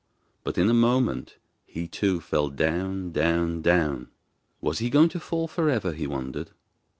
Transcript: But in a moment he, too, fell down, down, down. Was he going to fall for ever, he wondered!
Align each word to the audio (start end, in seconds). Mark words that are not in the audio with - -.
But 0.43 0.57
in 0.57 0.67
a 0.67 0.73
moment 0.73 1.37
he, 1.63 1.87
too, 1.87 2.21
fell 2.21 2.49
down, 2.49 3.11
down, 3.11 3.61
down. 3.61 4.09
Was 4.59 4.79
he 4.79 4.89
going 4.89 5.09
to 5.09 5.19
fall 5.19 5.47
for 5.47 5.69
ever, 5.69 5.93
he 5.93 6.07
wondered! 6.07 6.49